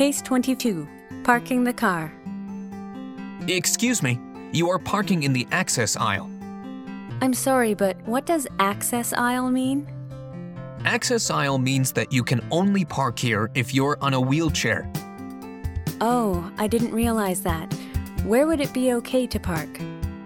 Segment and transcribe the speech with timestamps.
[0.00, 0.88] Case 22
[1.24, 2.10] Parking the car.
[3.48, 4.18] Excuse me,
[4.50, 6.30] you are parking in the access aisle.
[7.20, 9.86] I'm sorry, but what does access aisle mean?
[10.86, 14.90] Access aisle means that you can only park here if you're on a wheelchair.
[16.00, 17.70] Oh, I didn't realize that.
[18.24, 19.68] Where would it be okay to park?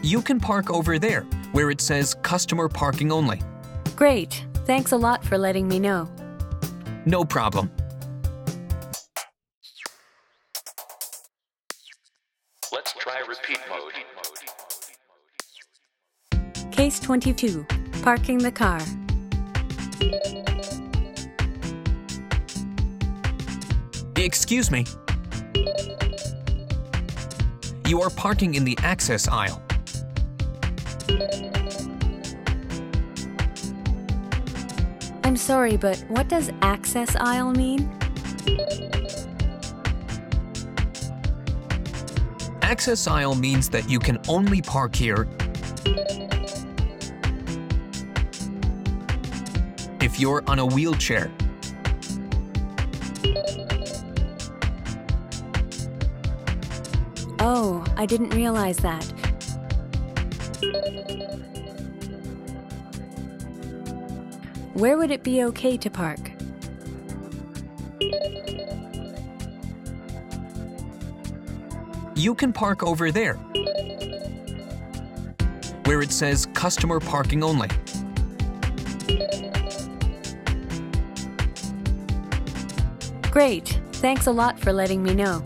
[0.00, 3.42] You can park over there, where it says customer parking only.
[3.96, 4.46] Great.
[4.64, 6.08] Thanks a lot for letting me know.
[7.04, 7.70] No problem.
[12.78, 13.92] Let's try repeat mode.
[16.70, 17.66] Case 22
[18.02, 18.80] Parking the car.
[24.14, 24.86] Excuse me.
[27.88, 29.60] You are parking in the access aisle.
[35.24, 37.90] I'm sorry, but what does access aisle mean?
[42.68, 45.26] Access aisle means that you can only park here
[50.02, 51.32] if you're on a wheelchair.
[57.40, 59.02] Oh, I didn't realize that.
[64.74, 66.20] Where would it be okay to park?
[72.18, 73.34] You can park over there,
[75.84, 77.68] where it says customer parking only.
[83.30, 83.80] Great.
[83.92, 85.44] Thanks a lot for letting me know.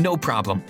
[0.00, 0.60] No problem.